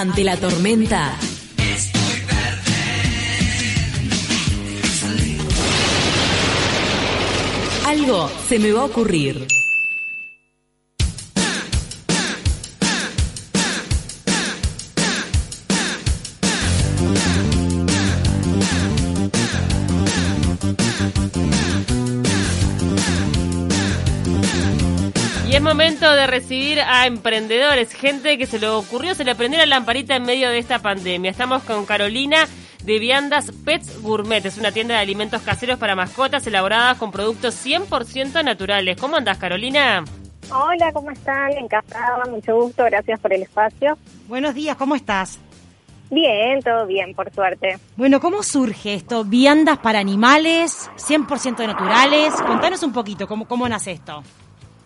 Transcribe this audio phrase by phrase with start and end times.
[0.00, 1.14] Ante la tormenta.
[7.86, 9.59] Algo se me va a ocurrir.
[25.70, 30.16] Momento de recibir a emprendedores, gente que se le ocurrió, se le prendió la lamparita
[30.16, 31.30] en medio de esta pandemia.
[31.30, 32.48] Estamos con Carolina
[32.82, 34.44] de Viandas Pets Gourmet.
[34.44, 39.00] Es una tienda de alimentos caseros para mascotas elaboradas con productos 100% naturales.
[39.00, 40.04] ¿Cómo andas, Carolina?
[40.52, 41.52] Hola, ¿cómo están?
[41.52, 43.96] Encantada, mucho gusto, gracias por el espacio.
[44.26, 45.38] Buenos días, ¿cómo estás?
[46.10, 47.78] Bien, todo bien, por suerte.
[47.96, 49.22] Bueno, ¿cómo surge esto?
[49.22, 50.90] ¿Viandas para animales?
[50.96, 52.34] ¿100% naturales?
[52.42, 54.24] Contanos un poquito, ¿cómo, cómo nace esto?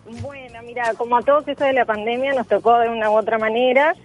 [0.05, 3.39] Bueno, mira, como a todos eso de la pandemia nos tocó de una u otra
[3.39, 3.95] manera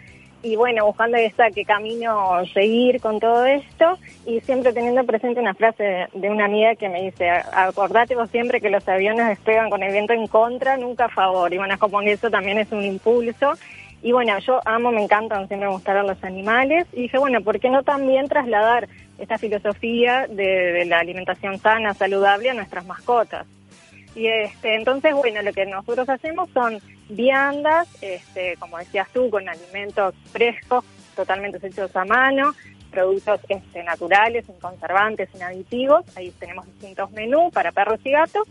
[0.42, 5.52] y bueno, buscando esta qué camino seguir con todo esto y siempre teniendo presente una
[5.52, 9.82] frase de, una amiga que me dice, acordate vos siempre que los aviones despegan con
[9.82, 11.52] el viento en contra, nunca a favor.
[11.52, 13.52] Y bueno, como que eso también es un impulso.
[14.02, 16.86] Y bueno, yo amo, me encantan, siempre me gustaron los animales.
[16.94, 18.88] Y dije, bueno, ¿por qué no también trasladar
[19.18, 23.46] esta filosofía de la alimentación sana, saludable a nuestras mascotas?
[24.14, 29.48] Y este, entonces, bueno, lo que nosotros hacemos son viandas, este, como decías tú, con
[29.48, 32.54] alimentos frescos, totalmente hechos a mano,
[32.90, 36.04] productos este, naturales, sin conservantes, sin aditivos.
[36.16, 38.48] Ahí tenemos distintos menús para perros y gatos.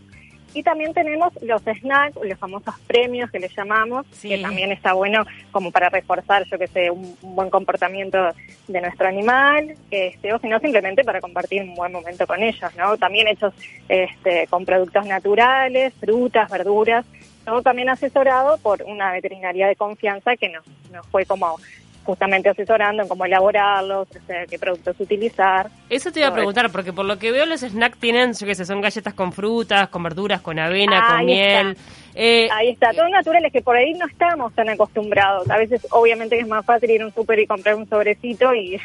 [0.54, 5.24] Y también tenemos los snacks, los famosos premios que le llamamos, que también está bueno
[5.52, 8.18] como para reforzar, yo que sé, un, buen comportamiento
[8.66, 12.74] de nuestro animal, este, o si no, simplemente para compartir un buen momento con ellos,
[12.76, 12.96] ¿no?
[12.96, 13.54] También hechos
[13.88, 17.06] este, con productos naturales, frutas, verduras,
[17.44, 21.58] todo también asesorado por una veterinaria de confianza que nos, nos fue como
[22.10, 24.08] justamente asesorando en cómo elaborarlos,
[24.48, 25.70] qué productos utilizar.
[25.88, 28.56] Eso te iba a preguntar, porque por lo que veo los snacks tienen, yo qué
[28.56, 31.76] sé, son galletas con frutas, con verduras, con avena, con miel.
[32.16, 35.48] Eh, ahí está, todos naturales que por ahí no estamos tan acostumbrados.
[35.48, 38.80] A veces obviamente es más fácil ir a un súper y comprar un sobrecito y,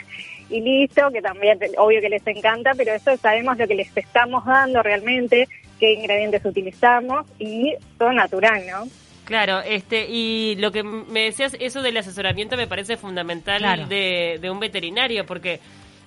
[0.51, 4.45] y listo, que también obvio que les encanta, pero eso sabemos lo que les estamos
[4.45, 5.47] dando realmente,
[5.79, 8.83] qué ingredientes utilizamos y todo natural, ¿no?
[9.25, 14.49] Claro, este y lo que me decías, eso del asesoramiento me parece fundamental de, de,
[14.51, 15.59] un veterinario, porque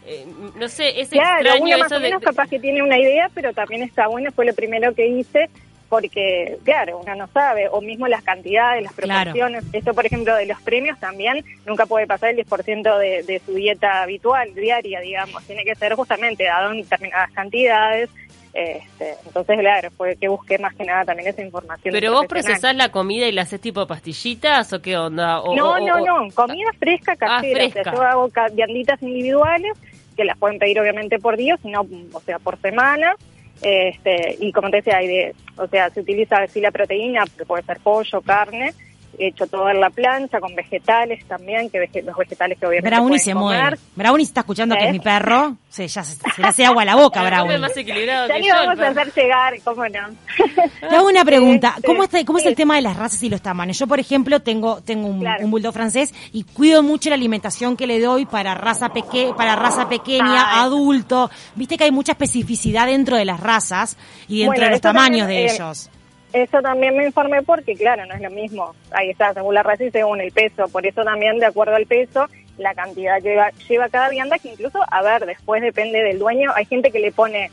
[0.06, 0.25] eh,
[0.55, 3.83] no sé, es claro, extraño más o menos capaz que tiene una idea, pero también
[3.83, 5.51] está bueno, fue lo primero que hice,
[5.89, 10.47] porque claro, uno no sabe, o mismo las cantidades, las proporciones, esto por ejemplo de
[10.47, 15.43] los premios también, nunca puede pasar el 10% de, de su dieta habitual, diaria, digamos,
[15.45, 18.11] tiene que ser justamente dado en determinadas cantidades,
[18.55, 21.93] este, entonces, claro, fue que busqué más que nada también esa información.
[21.93, 25.43] ¿Pero vos procesás la comida y la haces tipo pastillitas o qué onda?
[25.55, 27.93] no, no, no, comida fresca, ah, casera.
[27.93, 29.73] yo hago vianditas individuales
[30.17, 33.15] que las pueden pedir obviamente por día, sino, o sea, por semana.
[33.63, 37.45] Este, y como te decía, hay de, o sea, se utiliza así la proteína, que
[37.45, 38.73] puede ser pollo, carne,
[39.19, 43.35] hecho todo en la plancha, con vegetales también, que los vegetales que obviamente Brownie se
[43.35, 43.77] mueve.
[43.95, 45.03] Brownie está escuchando que es mi ¿Eh?
[45.03, 45.57] perro.
[45.69, 47.59] Sí, ya se, le hace agua a la boca, Brownie.
[47.59, 50.89] más equilibrado ya que vamos a hacer llegar, ¿cómo no?
[50.89, 51.75] Te hago una pregunta.
[51.85, 53.79] ¿Cómo, está, cómo es el tema de las razas y los tamaños?
[53.79, 58.01] Yo, por ejemplo, tengo tengo un, bulldog francés y cuido mucho la alimentación que le
[58.01, 61.31] doy para raza peque para raza pequeña, adulto.
[61.55, 63.97] Viste que hay mucha especificidad dentro de las razas
[64.29, 65.91] y dentro de los tamaños de eh, ellos.
[66.33, 68.75] Eso también me informé porque, claro, no es lo mismo.
[68.91, 70.69] Ahí está, según la raza y según el peso.
[70.69, 72.27] Por eso también, de acuerdo al peso,
[72.59, 76.53] la cantidad lleva, lleva cada vianda, que incluso, a ver, después depende del dueño.
[76.55, 77.50] Hay gente que le pone,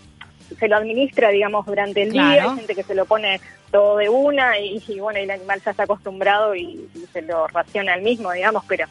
[0.60, 2.44] se lo administra, digamos, durante el día.
[2.44, 3.40] Hay gente que se lo pone
[3.72, 8.02] todo de una y, bueno, el animal ya está acostumbrado y, se lo raciona el
[8.02, 8.66] mismo, digamos.
[8.68, 8.88] Pero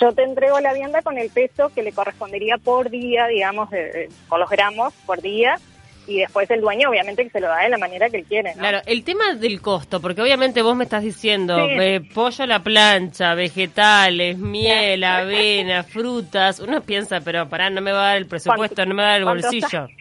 [0.00, 3.68] yo te entrego la vianda con el peso que le correspondería por día, digamos,
[4.28, 5.58] con los gramos por día
[6.06, 8.52] y después el dueño obviamente que se lo da de la manera que él quiere.
[8.54, 12.60] Claro, el tema del costo, porque obviamente vos me estás diciendo eh, pollo a la
[12.60, 18.26] plancha, vegetales, miel, avena, frutas, uno piensa, pero pará, no me va a dar el
[18.26, 19.88] presupuesto, no me va a dar el bolsillo.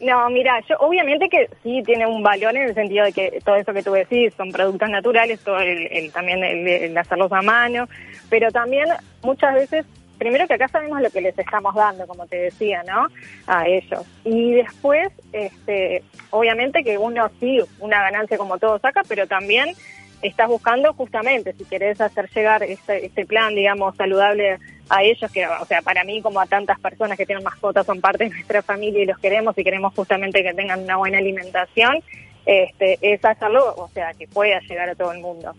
[0.00, 3.54] No, mira, yo obviamente que sí tiene un valor en el sentido de que todo
[3.56, 7.88] eso que tú decís son productos naturales, todo el, también el hacerlos a mano,
[8.28, 8.86] pero también
[9.22, 9.86] muchas veces
[10.24, 13.08] primero que acá sabemos lo que les estamos dando, como te decía, ¿no?
[13.46, 14.06] A ellos.
[14.24, 19.74] Y después, este, obviamente que uno sí, una ganancia como todo saca, pero también
[20.22, 25.46] estás buscando justamente, si querés hacer llegar este, este plan, digamos, saludable a ellos, que,
[25.46, 28.62] o sea, para mí como a tantas personas que tienen mascotas son parte de nuestra
[28.62, 32.02] familia y los queremos y queremos justamente que tengan una buena alimentación,
[32.46, 35.54] este, es hacerlo, o sea, que pueda llegar a todo el mundo.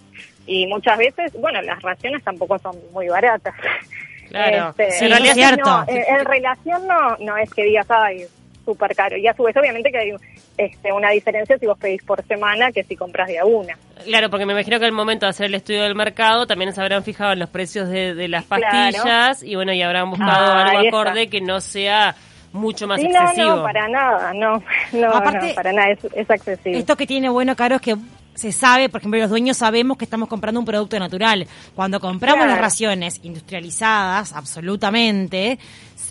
[0.48, 3.54] Y muchas veces, bueno, las raciones tampoco son muy baratas.
[4.30, 5.70] Claro, Este, sí, en entonces, cierto.
[5.70, 8.26] no, en, en relación no, no es que digas, ay,
[8.64, 9.16] súper caro.
[9.18, 10.12] Y a su vez, obviamente que hay
[10.58, 13.78] este, una diferencia si vos pedís por semana que si compras de a una.
[14.04, 16.82] Claro, porque me imagino que al momento de hacer el estudio del mercado también se
[16.82, 18.64] habrán fijado en los precios de, de las Claro.
[18.72, 20.88] pastillas y bueno, y habrán buscado Ah, algo está.
[21.02, 22.16] acorde que no sea
[22.56, 23.56] mucho más Sí, no, excesivo.
[23.58, 24.64] no, para nada, no,
[24.94, 26.80] no, Aparte, no, para nada, es, es accesible.
[26.80, 27.96] Esto que tiene bueno, Caro, es que
[28.34, 31.48] se sabe, por ejemplo, los dueños sabemos que estamos comprando un producto natural.
[31.74, 32.52] Cuando compramos Claro.
[32.52, 35.58] las raciones industrializadas, absolutamente,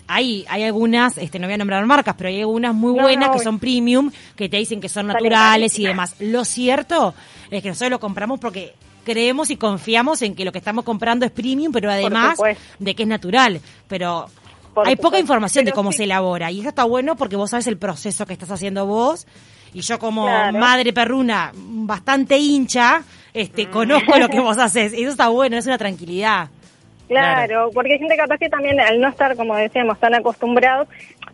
[0.07, 3.29] hay, hay algunas, este, no voy a nombrar marcas, pero hay algunas muy No, buenas
[3.29, 6.15] no, que son premium, que te dicen que son naturales y demás.
[6.19, 7.13] Lo cierto
[7.51, 11.25] es que nosotros lo compramos porque creemos y confiamos en que lo que estamos comprando
[11.27, 12.39] es premium, pero además
[12.79, 13.61] de que es natural.
[13.87, 14.27] Pero
[14.75, 15.99] Por hay poca información de cómo sí.
[15.99, 19.25] se elabora y eso está bueno porque vos sabes el proceso que estás haciendo vos
[19.73, 20.57] y yo como Claro.
[20.59, 23.01] madre perruna bastante hincha,
[23.33, 26.49] este conozco lo que vos haces y eso está bueno, es una tranquilidad.
[27.07, 30.87] Claro, porque hay gente capaz que también al no estar, como decíamos, tan acostumbrados,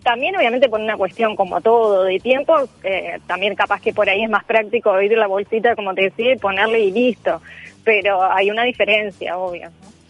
[0.04, 2.54] también obviamente por una cuestión como todo de tiempo,
[2.84, 6.34] eh, también capaz que por ahí es más práctico ir la bolsita, como te decía,
[6.34, 7.42] y ponerle y listo.
[7.86, 9.70] Pero hay una diferencia, obvio.
[9.70, 10.01] ¿no?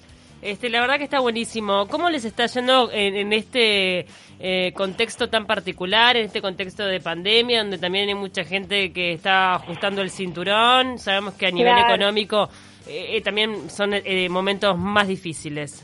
[0.41, 1.87] Este, la verdad que está buenísimo.
[1.87, 4.05] ¿Cómo les está yendo en, en este
[4.39, 9.13] eh, contexto tan particular, en este contexto de pandemia, donde también hay mucha gente que
[9.13, 10.97] está ajustando el cinturón?
[10.97, 11.93] Sabemos que a nivel Claro.
[11.93, 12.49] económico
[12.87, 15.83] eh, eh, también son eh, momentos más difíciles.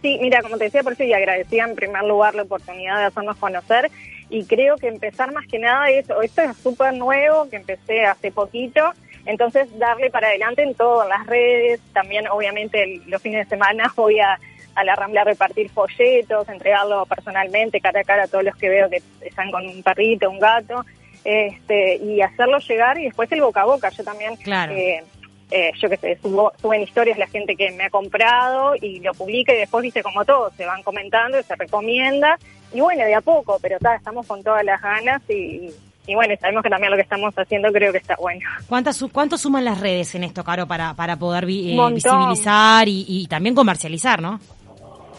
[0.00, 3.04] Sí, mira, como te decía, por eso y agradecía en primer lugar la oportunidad de
[3.04, 3.90] hacernos conocer
[4.30, 8.30] y creo que empezar más que nada es, esto es súper nuevo, que empecé hace
[8.32, 8.80] poquito,
[9.26, 13.92] entonces darle para adelante en todas las redes, también obviamente el- los fines de semana
[13.96, 14.38] voy a,
[14.74, 18.68] a la Rambla a repartir folletos, entregarlo personalmente, cara a cara a todos los que
[18.68, 20.84] veo que están con un perrito, un gato,
[21.24, 24.36] este y hacerlo llegar y después el boca a boca, yo también...
[24.36, 24.72] Claro.
[24.72, 25.04] eh,
[25.52, 29.12] eh, yo qué sé, subo, suben historias la gente que me ha comprado y lo
[29.14, 32.38] publica y después, viste, como todo, se van comentando y se recomienda.
[32.72, 35.74] Y bueno, de a poco, pero ta, estamos con todas las ganas y, y
[36.08, 38.40] bueno, sabemos que también lo que estamos haciendo creo que está bueno.
[38.68, 43.04] ¿Cuántas ¿Cuánto suman las redes en esto, Caro, para, para poder vi- eh, visibilizar y,
[43.08, 44.40] y también comercializar, no?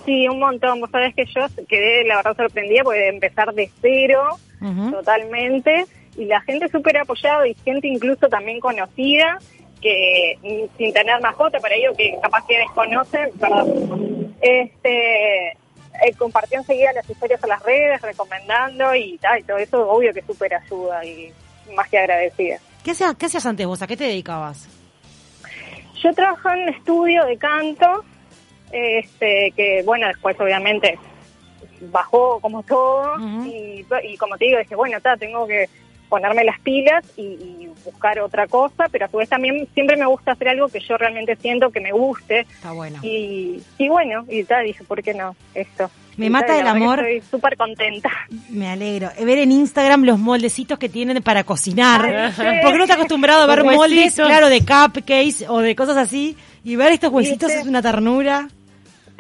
[0.05, 0.81] Sí, un montón.
[0.81, 4.37] Vos sabés que yo quedé, la verdad, sorprendida porque empezar de cero
[4.91, 5.85] totalmente
[6.17, 9.37] y la gente súper apoyada y gente incluso también conocida
[9.81, 15.57] que mm, sin tener mascota, para ello que capaz que desconocen, perdón, este,
[16.01, 20.13] eh, compartió enseguida las historias a las redes, recomendando y tal, y todo eso obvio
[20.13, 21.31] que súper ayuda y
[21.75, 22.57] más que agradecida.
[22.83, 23.81] ¿Qué hacías, ¿Qué hacías antes vos?
[23.81, 24.67] ¿A qué te dedicabas?
[26.01, 28.03] Yo trabajo en un estudio de canto,
[28.71, 30.97] este, que bueno, después obviamente
[31.81, 35.69] bajó como todo y, y como te digo, dije, bueno, está, tengo que
[36.11, 40.05] ponerme las pilas y, y buscar otra cosa, pero a su vez también siempre me
[40.05, 42.99] gusta hacer algo que yo realmente siento que me guste Está bueno.
[43.01, 45.35] y, y bueno, y tal, dije, ¿por qué no?
[45.55, 45.89] Esto.
[46.17, 46.99] Me Y mata el amor.
[46.99, 48.09] Estoy súper contenta.
[48.49, 49.09] Me alegro.
[49.25, 52.05] Ver en Instagram los moldecitos que tienen para cocinar.
[52.05, 52.41] Ay, sí.
[52.61, 56.35] Porque uno está acostumbrado a ver moldes, claro, de cupcakes o de cosas así.
[56.65, 57.61] Y ver estos huesitos ¿Viste?
[57.61, 58.49] es una ternura.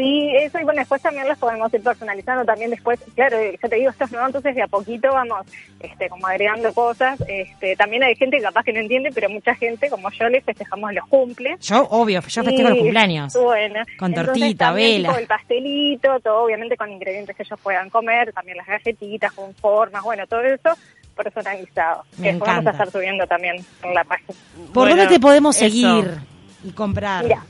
[0.01, 3.75] Sí, eso y bueno, después también los podemos ir personalizando también después, claro, yo te
[3.75, 5.45] digo, esto es nuevo, entonces de a poquito vamos
[5.79, 7.19] este, como agregando cosas.
[7.27, 10.43] Este, también hay gente que capaz que no entiende, pero mucha gente, como yo, les
[10.43, 11.59] festejamos los cumples.
[11.59, 13.33] Yo, obvio, yo festejo los cumpleaños.
[13.33, 15.09] Bueno, Con entonces tortita, también, vela.
[15.09, 19.53] tipo, el pastelito, todo obviamente con ingredientes que ellos puedan comer, también las galletitas con
[19.53, 20.71] formas, bueno, todo eso
[21.15, 22.03] personalizado.
[22.17, 24.33] Me que vamos a estar subiendo también en la página.
[24.73, 25.65] ¿Por Bueno, dónde te podemos eso.
[25.65, 26.17] seguir
[26.63, 27.23] y comprar?
[27.23, 27.43] Mira,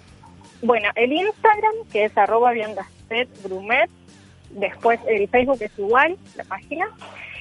[0.62, 2.54] bueno, el Instagram, que es arroba
[3.44, 3.90] grumet,
[4.52, 6.88] después el Facebook es igual, la página,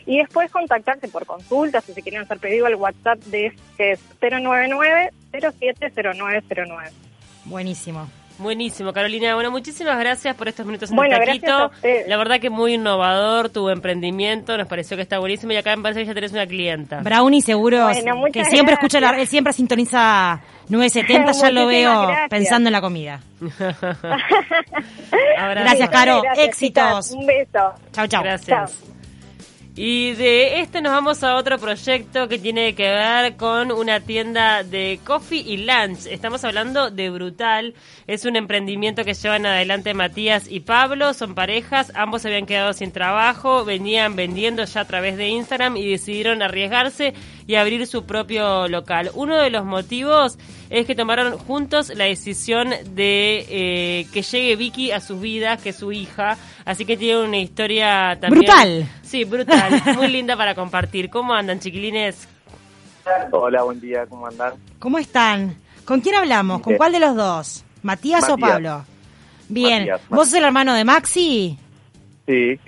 [0.06, 4.00] y después contactarse por consultas, si se quieren hacer pedido al WhatsApp de que es
[4.20, 6.90] 099-070909.
[7.44, 8.08] Buenísimo.
[8.40, 9.34] Buenísimo, Carolina.
[9.34, 11.70] Bueno, muchísimas gracias por estos minutos en Bueno, el taquito.
[12.08, 15.82] La verdad que muy innovador tu emprendimiento, nos pareció que está buenísimo y acá me
[15.82, 17.00] parece que ya tenés una clienta.
[17.00, 18.78] Brownie seguro Bueno, que siempre gracias.
[18.78, 22.28] escucha la, él siempre sintoniza 970, ya lo veo gracias.
[22.30, 23.20] pensando en la comida.
[25.10, 26.22] Gracias, Caro.
[26.22, 27.08] Gracias, Éxitos.
[27.08, 27.12] chicas.
[27.12, 27.74] Un beso.
[27.92, 28.22] Chau, chau.
[28.22, 28.82] Gracias.
[29.76, 34.64] Y de este nos vamos a otro proyecto que tiene que ver con una tienda
[34.64, 36.06] de coffee y lunch.
[36.06, 37.74] Estamos hablando de Brutal.
[38.08, 41.14] Es un emprendimiento que llevan adelante Matías y Pablo.
[41.14, 41.92] Son parejas.
[41.94, 43.64] Ambos se habían quedado sin trabajo.
[43.64, 47.14] Venían vendiendo ya a través de Instagram y decidieron arriesgarse
[47.50, 49.10] y abrir su propio local.
[49.12, 50.38] Uno de los motivos
[50.70, 55.70] es que tomaron juntos la decisión de eh, que llegue Vicky a sus vidas, que
[55.70, 56.38] es su hija.
[56.64, 58.44] Así que tiene una historia también.
[58.44, 58.88] Brutal.
[59.02, 59.82] Sí, brutal.
[59.96, 61.10] Muy linda para compartir.
[61.10, 62.28] ¿Cómo andan, chiquilines?
[63.32, 64.52] Hola, buen día, ¿cómo andan?
[64.78, 65.56] ¿Cómo están?
[65.84, 66.60] ¿Con quién hablamos?
[66.60, 67.64] ¿Con cuál de los dos?
[67.82, 68.38] ¿Matías, o.
[68.38, 68.84] Pablo?
[69.48, 69.88] Bien.
[69.88, 70.00] Matías.
[70.08, 71.58] ¿Vos sos el hermano de Maxi?
[72.30, 72.58] Sí.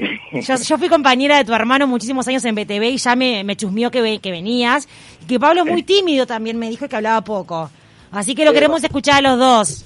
[0.40, 3.56] Yo, yo fui compañera de tu hermano muchísimos años en BTV y ya me, me
[3.56, 4.88] chusmeó que, que venías.
[5.22, 7.70] Y que Pablo es muy tímido también, me dijo que hablaba poco.
[8.10, 9.84] Así que lo queremos escuchar a los dos.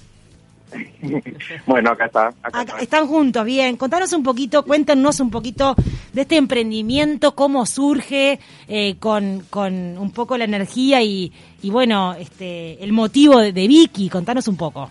[1.66, 2.26] bueno, acá está.
[2.28, 2.78] Acá Acá- está.
[2.78, 3.76] están juntos, bien.
[3.76, 5.74] Contanos un poquito, cuéntenos un poquito
[6.12, 12.14] de este emprendimiento, cómo surge, eh, con, con un poco la energía y, y bueno,
[12.14, 14.08] este, el motivo de, de Vicky.
[14.08, 14.90] Contanos un poco.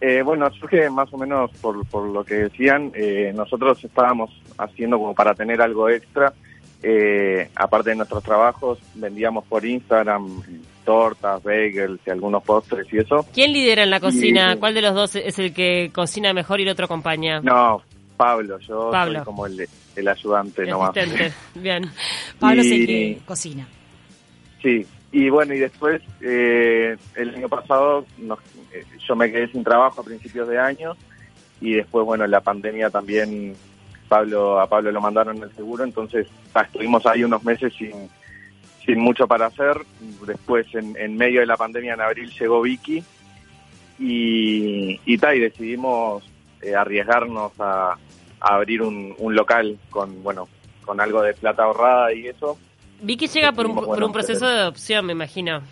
[0.00, 2.90] Eh, bueno, surge más o menos por, por lo que decían.
[2.94, 6.32] eh, nosotros estábamos haciendo como para tener algo extra.
[6.82, 10.42] eh, aparte de nuestros trabajos, vendíamos por Instagram
[10.84, 13.26] tortas, bagels y algunos postres y eso.
[13.34, 14.54] ¿Quién lidera en la cocina?
[14.54, 14.58] Sí.
[14.58, 17.40] ¿Cuál de los dos es el que cocina mejor y el otro acompaña?
[17.42, 17.82] No,
[18.16, 19.16] Pablo, yo Pablo.
[19.18, 20.96] soy como el, el ayudante El nomás.
[20.96, 21.32] asistente.
[21.54, 21.90] Bien.
[22.38, 23.68] Pablo es el que cocina.
[24.62, 28.38] Sí, y bueno, y después, eh, el año pasado, nos-
[28.72, 30.96] eh, yo me quedé sin trabajo a principios de año,
[31.60, 33.54] y después, bueno, la pandemia también,
[34.08, 36.26] Pablo a Pablo lo mandaron el seguro, entonces
[36.64, 37.92] estuvimos ahí unos meses sin,
[38.84, 39.76] sin mucho para hacer.
[40.26, 43.04] Después, en, en medio de la pandemia, en abril, llegó Vicky,
[43.98, 46.24] y, y, ta, y decidimos
[46.62, 47.92] eh, arriesgarnos a,
[48.40, 50.48] a abrir un, un local con, bueno,
[50.84, 52.58] con algo de plata ahorrada y eso.
[53.02, 55.62] Vicky llega por un, Bueno, por un proceso de adopción, me imagino.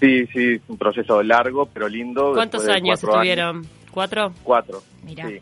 [0.00, 2.32] Sí, sí, un proceso largo, pero lindo.
[2.34, 3.66] ¿Cuántos de años estuvieron?
[3.90, 4.32] ¿Cuatro?
[4.42, 4.82] Cuatro.
[5.04, 5.28] Mirá.
[5.28, 5.38] Sí.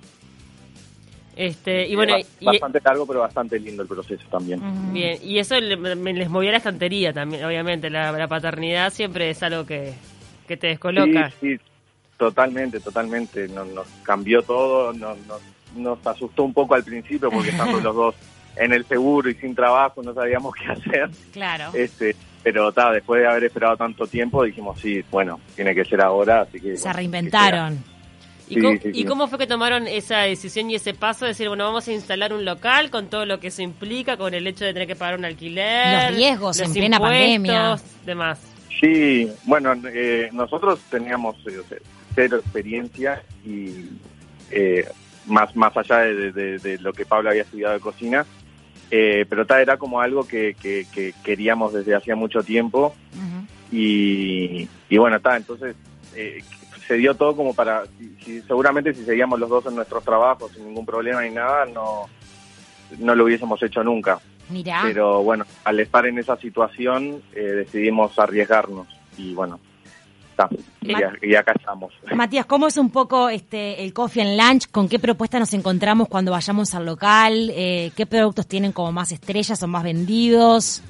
[1.35, 4.61] Este, y bueno, y- bastante largo, pero bastante lindo el proceso también.
[4.93, 7.89] Bien, y eso le- me les movía la estantería también, obviamente.
[7.89, 9.95] La, la paternidad siempre es algo que,
[10.47, 11.31] que te descoloca.
[11.41, 11.61] Sí, sí,
[12.19, 13.49] totalmente, totalmente.
[13.49, 15.41] Nos, nos cambió todo, nos, nos,
[15.75, 18.15] nos asustó un poco al principio porque estando los dos
[18.57, 21.11] en el seguro y sin trabajo no sabíamos qué hacer.
[21.33, 21.71] Claro.
[21.75, 26.01] Este, pero ta, después de haber esperado tanto tiempo dijimos, sí, bueno, tiene que ser
[26.01, 26.77] ahora, así que...
[26.77, 27.75] Se bueno, reinventaron.
[27.75, 27.83] ¿Y,
[28.55, 29.05] Sí, cómo, sí, y sí.
[29.05, 32.35] cómo fue que tomaron esa decisión y ese paso de decir, bueno, vamos a instalar
[32.35, 35.19] un local con todo lo que eso implica, con el hecho de tener que pagar
[35.19, 36.09] un alquiler?
[36.11, 37.77] Los riesgos los en plena pandemia.
[38.05, 38.41] demás.
[38.79, 41.63] Sí, bueno, eh, nosotros teníamos eh,
[42.15, 43.87] cero experiencia y
[44.51, 44.87] eh,
[45.27, 48.27] más, más allá de, de- de lo que Pablo había estudiado de cocina,
[48.95, 52.95] eh, pero ta, era como algo que, que- que queríamos desde hacía mucho tiempo
[53.73, 55.75] y, y bueno, está, entonces
[56.15, 56.43] eh,
[56.87, 60.53] se dio todo como para, si- si- seguramente si seguíamos los dos en nuestros trabajos
[60.53, 62.07] sin ningún problema ni nada, no,
[62.99, 64.19] no lo hubiésemos hecho nunca.
[64.51, 64.81] Mirá.
[64.83, 69.59] Pero bueno, al estar en esa situación eh, decidimos arriesgarnos y bueno,
[70.81, 71.93] está, y, acá estamos.
[72.15, 74.71] Matías, ¿cómo es un poco este el coffee and lunch?
[74.71, 77.51] ¿Con qué propuesta nos encontramos cuando vayamos al local?
[77.55, 80.83] Eh, ¿Qué productos tienen como más estrellas o más vendidos?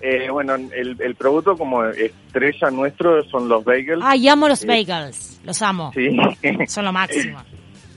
[0.00, 4.02] Eh, bueno, el, el producto como estrella nuestro son los bagels.
[4.04, 5.40] Ay, amo los Eh, bagels.
[5.44, 5.92] Los amo.
[5.94, 6.16] Sí.
[6.68, 7.38] Son lo máximo.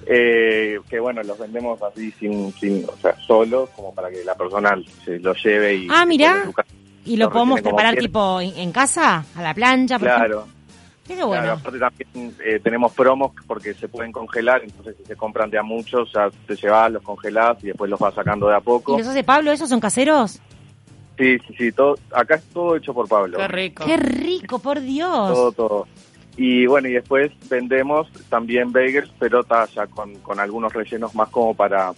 [0.06, 4.34] Eh, que bueno, los vendemos así sin, sin, o sea, solos, como para que la
[4.34, 5.88] persona se lo lleve y...
[5.92, 6.64] Ah, casa
[7.06, 9.24] ¿Y lo podemos preparar tipo en, en casa?
[9.36, 10.00] ¿A la plancha?
[10.00, 10.48] por ejemplo?
[11.10, 11.52] Qué claro, bueno.
[11.54, 15.64] aparte también eh, tenemos promos porque se pueden congelar, entonces si se compran de a
[15.64, 18.96] muchos, ya te llevas, los congelás y después los vas sacando de a ¿Y poco.
[18.96, 19.52] los hace Pablo?
[19.52, 20.40] ¿Esos son caseros?
[21.18, 23.40] Sí, sí, sí, todo, acá es todo hecho por Pablo.
[23.40, 23.86] Qué rico.
[23.88, 25.34] ¡Qué rico, por Dios!
[25.34, 25.88] Todo, todo.
[26.38, 31.56] Y bueno, y después vendemos también bagels, pero ya con, con algunos rellenos más como
[31.56, 31.92] para,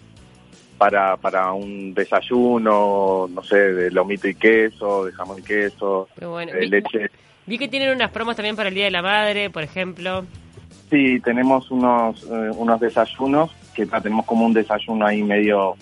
[0.77, 6.53] para, para un desayuno, no sé, de lomito y queso, de jamón y queso, bueno.
[6.53, 7.11] de leche.
[7.45, 10.25] Vi que tienen unas promos también para el Día de la Madre, por ejemplo.
[10.89, 15.75] Sí, tenemos unos, eh, unos desayunos, que ta, tenemos como un desayuno ahí medio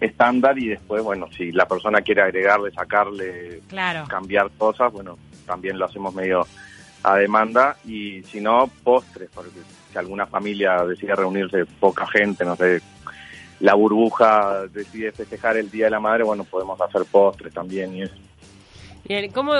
[0.00, 4.04] estándar y después, bueno, si la persona quiere agregarle, sacarle, Claro.
[4.08, 6.46] cambiar cosas, bueno, también lo hacemos medio
[7.04, 9.50] a demanda y si no, postres, porque
[9.90, 12.80] si alguna familia decide reunirse poca gente, no sé,
[13.60, 18.02] la burbuja decide festejar el Día de la Madre, bueno, podemos hacer postres también y
[18.02, 18.14] eso.
[19.12, 19.52] Bien, ¿cómo,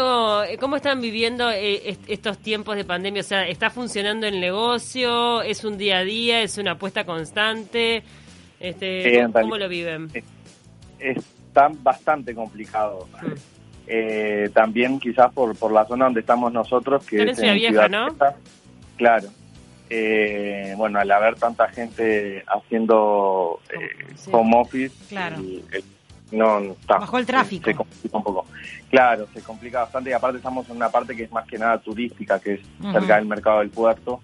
[0.59, 3.21] cómo están viviendo eh, est- estos tiempos de pandemia?
[3.21, 5.43] O sea, ¿está funcionando el negocio?
[5.43, 6.41] ¿Es un día a día?
[6.41, 8.03] ¿Es una apuesta constante?
[8.59, 10.09] Este, Sí, en ¿cómo, lo viven?
[10.99, 13.07] Está bastante complicado.
[13.21, 13.27] Mm.
[13.89, 17.89] Eh, también quizás por, por la zona donde estamos nosotros, que en es Ciudad Vieja,
[17.89, 18.07] ¿no?
[18.97, 19.29] Claro.
[19.91, 24.31] Eh, bueno, al haber tanta gente haciendo eh, Sí.
[24.33, 25.37] home office, Claro.
[25.37, 25.85] el- el-
[26.33, 27.65] no no está, Bajó el tráfico.
[27.71, 28.47] Se, complica un poco.
[28.91, 31.79] Claro, se complica bastante y aparte estamos en una parte que es más que nada
[31.79, 32.61] turística, que es
[32.93, 34.21] cerca del mercado del puerto.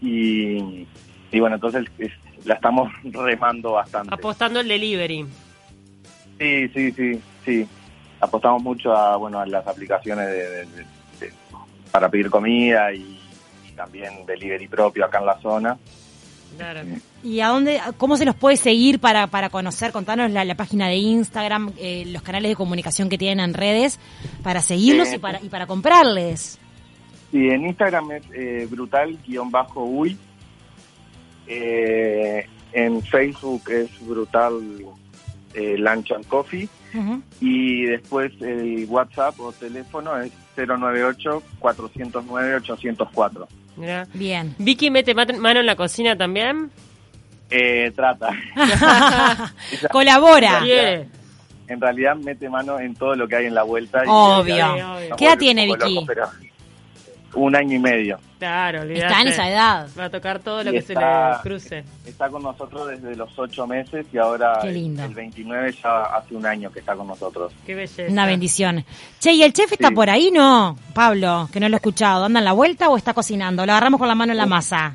[0.00, 0.86] Y,
[1.30, 2.12] y bueno, entonces es-
[2.44, 4.12] la estamos remando bastante.
[4.14, 5.26] Apostando el delivery.
[6.38, 7.66] Sí, sí, sí, sí.
[8.20, 10.86] Apostamos mucho a bueno a las aplicaciones de, de- de-
[11.20, 11.32] de-
[11.90, 13.18] para pedir comida y,
[13.68, 15.78] y también delivery propio acá en la zona.
[16.56, 16.80] Claro.
[17.26, 19.90] ¿Y a dónde, cómo se los puede seguir para, para conocer?
[19.90, 23.98] Contanos la, la página de Instagram, eh, los canales de comunicación que tienen en redes,
[24.44, 26.60] para seguirlos Eh, y, para, y para comprarles.
[27.32, 30.16] Sí, en Instagram es eh, brutal-uy.
[31.48, 34.60] Eh, en Facebook es brutal
[35.54, 36.68] eh, lunch and coffee.
[37.40, 43.46] Y después el WhatsApp o teléfono es 098-409-804.
[43.76, 44.06] Mirá.
[44.14, 44.54] Bien.
[44.58, 46.70] Vicky mete mano en la cocina también.
[47.50, 48.30] Eh, trata.
[48.56, 50.60] Ella, Colabora.
[51.68, 54.02] En realidad mete mano en todo lo que hay en la vuelta.
[54.04, 54.66] y- Obvio.
[55.16, 56.04] ¿Qué edad tiene Vicky?
[56.06, 56.28] pero
[57.34, 58.18] un año y medio.
[58.38, 59.06] Claro, olvídate.
[59.06, 59.88] Está en esa edad.
[59.98, 61.00] Va a tocar todo lo Y que se le
[61.42, 61.84] cruce.
[62.06, 65.04] Está con nosotros desde los ocho meses y ahora Qué lindo.
[65.04, 67.52] el 29 ya hace un año que está con nosotros.
[67.66, 68.10] Qué belleza.
[68.10, 68.84] Una bendición.
[69.18, 69.94] Che, ¿y el chef está Sí.
[69.94, 70.30] por ahí?
[70.32, 72.24] No, Pablo, que no lo he escuchado.
[72.26, 73.66] ¿Anda en la vuelta o está cocinando?
[73.66, 74.94] Lo agarramos con la mano en la masa.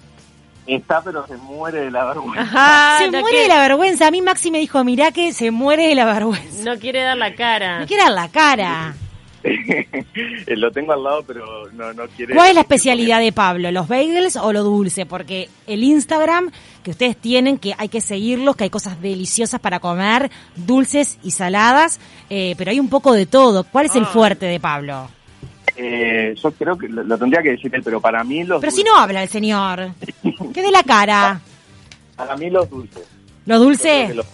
[0.75, 2.41] Está, pero se muere de la vergüenza.
[2.41, 4.07] Ajá, se no muere quiere- de la vergüenza.
[4.07, 6.63] A mí Maxi me dijo, mirá que se muere de la vergüenza.
[6.63, 7.79] No quiere dar la cara.
[7.81, 8.95] No quiere dar la cara.
[10.47, 12.35] lo tengo al lado, pero no, no quiere.
[12.35, 13.71] ¿Cuál es la especialidad de Pablo?
[13.71, 15.05] ¿Los bagels o lo dulce?
[15.05, 16.51] Porque el Instagram
[16.83, 21.31] que ustedes tienen, que hay que seguirlos, que hay cosas deliciosas para comer, dulces y
[21.31, 21.99] saladas,
[22.29, 23.63] eh, pero hay un poco de todo.
[23.63, 24.07] ¿Cuál es el Ah.
[24.07, 25.09] fuerte de Pablo?
[25.75, 28.71] Eh, yo creo que lo, lo tendría que decir él, pero para mí los Pero
[28.71, 29.91] si dulces- no habla el señor.
[30.53, 31.39] ¿Qué de la cara?
[32.15, 33.03] Para mí los dulces.
[34.15, 34.25] Los-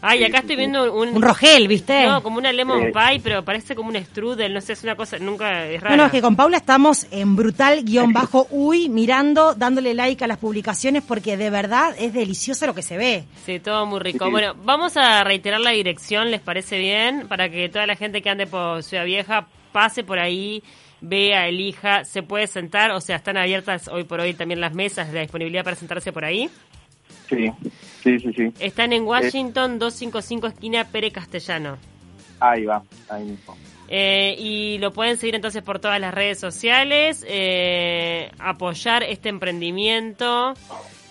[0.00, 1.08] Ay, Sí, acá estoy viendo un...
[1.08, 2.06] Un rogel, ¿viste?
[2.06, 2.92] No, como una lemon Eh.
[2.92, 5.96] pie, pero parece como un strudel, no sé, es una cosa, nunca es rara.
[5.96, 11.02] No, no, es que con Paula estamos en brutal-uy, mirando, dándole like a las publicaciones,
[11.02, 13.24] porque de verdad es delicioso lo que se ve.
[13.44, 14.26] Sí, todo muy rico.
[14.26, 14.30] Sí.
[14.30, 17.26] Bueno, vamos a reiterar la dirección, ¿les parece bien?
[17.26, 20.62] Para que toda la gente que ande por Ciudad Vieja pase por ahí,
[21.00, 25.12] vea, elija, se puede sentar, o sea, están abiertas hoy por hoy también las mesas,
[25.12, 26.50] la disponibilidad para sentarse por ahí.
[27.28, 27.50] Sí,
[28.02, 28.52] sí, sí, sí.
[28.58, 31.76] Están en Washington 255 esquina Pere Castellano.
[32.40, 33.56] Ahí va, ahí mismo.
[33.88, 40.54] Eh, y lo pueden seguir entonces por todas las redes sociales, eh, apoyar este emprendimiento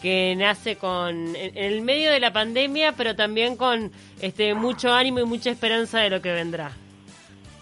[0.02, 5.20] que nace con en el medio de la pandemia, pero también con este mucho ánimo
[5.20, 6.72] y mucha esperanza de lo que vendrá.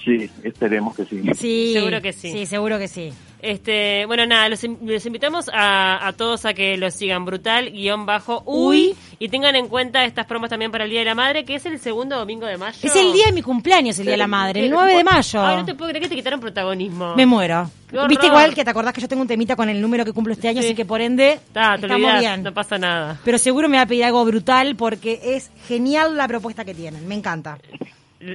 [0.05, 1.21] Sí, esperemos que sí.
[1.35, 1.73] Sí.
[1.73, 2.31] Seguro que sí.
[2.31, 3.11] Sí, seguro que sí.
[3.41, 7.71] Este, bueno, nada, los, in- los invitamos a, a todos a que los sigan brutal
[7.71, 8.95] guion bajo Uy.
[9.19, 11.65] y tengan en cuenta estas promos también para el Día de la Madre, que es
[11.67, 12.77] el segundo domingo de mayo.
[12.81, 15.45] Es el día de mi cumpleaños, el día de la madre, el 9 de mayo.
[15.45, 17.15] Ay, no te puedo creer que te quitaron protagonismo.
[17.15, 17.69] Me muero.
[18.09, 20.33] Viste igual que te acordás que yo tengo un temita con el número que cumplo
[20.33, 20.67] este año, Sí.
[20.69, 22.43] así que por ende Ta, te estamos olvidás, bien.
[22.43, 23.19] no pasa nada.
[23.23, 27.07] Pero seguro me va a pedir algo brutal porque es genial la propuesta que tienen.
[27.07, 27.59] Me encanta.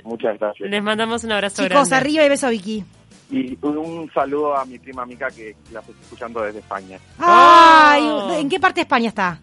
[0.04, 0.68] Muchas gracias.
[0.70, 1.94] Les mandamos un abrazo Chicos, grande.
[1.96, 2.84] arriba y beso a Vicky.
[3.30, 6.98] Y un saludo a mi prima Mica que la estoy escuchando desde España.
[7.18, 8.32] Ay, Oh.
[8.38, 9.38] ¿en qué parte de España está?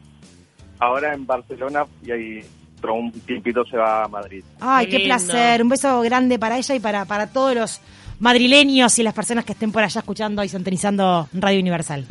[0.80, 2.40] Ahora en Barcelona y ahí
[2.82, 4.44] por un tiempito se va a Madrid.
[4.60, 5.64] Ay, Qué placer.
[5.64, 7.82] Un beso grande para ella y para, para todos los
[8.20, 12.06] madrileños y las personas que estén por allá escuchando y sintonizando Radio Universal.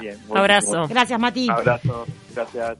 [0.00, 0.66] Bien, Ah, abrazo.
[0.68, 0.88] buenísimo.
[0.94, 1.48] Gracias, Mati.
[1.48, 2.76] Abrazo, gracias.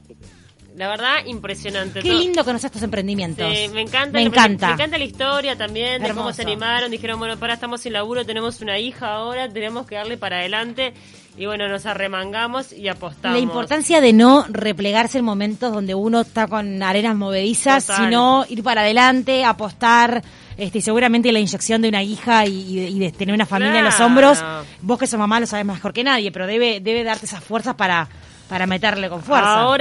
[0.77, 2.01] La verdad, impresionante.
[2.01, 2.19] Qué todo.
[2.19, 3.51] lindo conocer estos emprendimientos.
[3.51, 4.11] Sí, me encanta.
[4.11, 4.67] Me encanta.
[4.67, 6.35] Me encanta la historia también, de cómo Hermoso.
[6.35, 6.91] se animaron.
[6.91, 10.93] Dijeron, bueno, para, estamos sin laburo, tenemos una hija ahora, tenemos que darle para adelante.
[11.35, 13.35] Y bueno, nos arremangamos y apostamos.
[13.35, 18.05] La importancia de no replegarse en momentos donde uno está con arenas movedizas, Total.
[18.05, 20.21] sino ir para adelante, apostar,
[20.57, 23.85] este, y seguramente la inyección de una hija y, y de, tener una familia en
[23.85, 24.43] los hombros.
[24.81, 27.73] Vos que sos mamá lo sabes mejor que nadie, pero debe, debe darte esas fuerzas
[27.73, 28.07] para,
[28.47, 29.59] para meterle con fuerza.
[29.59, 29.75] Ahora